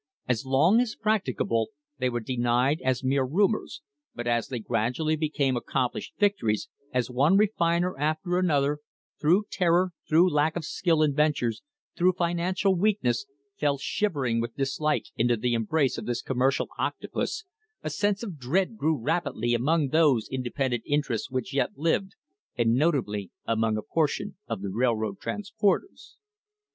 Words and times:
As 0.27 0.45
long 0.47 0.79
as 0.81 0.95
practicable, 0.95 1.69
they 1.99 2.09
were 2.09 2.21
denied 2.21 2.81
as 2.83 3.03
mere 3.03 3.23
rumours, 3.23 3.83
but 4.15 4.25
as 4.25 4.47
they 4.47 4.57
gradually 4.57 5.15
became 5.15 5.55
accomplished 5.55 6.15
victories, 6.17 6.69
as 6.91 7.11
one 7.11 7.37
refiner 7.37 7.95
after 7.99 8.39
another, 8.39 8.79
through 9.19 9.43
terror, 9.51 9.91
through 10.09 10.27
lack 10.33 10.55
of 10.55 10.65
skill 10.65 11.03
in 11.03 11.13
ventures, 11.13 11.61
through 11.95 12.13
financial 12.17 12.75
weakness, 12.75 13.27
fell 13.59 13.77
shivering 13.77 14.41
with 14.41 14.55
dislike 14.55 15.05
into 15.17 15.37
the 15.37 15.53
embrace 15.53 15.99
of 15.99 16.07
this 16.07 16.23
commercial 16.23 16.67
octopus, 16.79 17.43
a 17.83 17.89
sense 17.91 18.23
of 18.23 18.39
dread 18.39 18.77
grew 18.77 18.97
rapidly 18.99 19.53
among 19.53 19.89
those 19.89 20.27
independent 20.29 20.81
interests 20.87 21.29
which 21.29 21.53
yet 21.53 21.77
lived, 21.77 22.13
and 22.57 22.73
notably 22.73 23.29
among 23.45 23.77
a 23.77 23.83
portion 23.83 24.35
of 24.47 24.63
the 24.63 24.71
railroad 24.71 25.19
transporters. 25.19 26.15